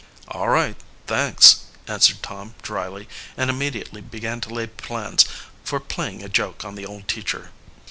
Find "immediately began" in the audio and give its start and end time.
3.51-4.41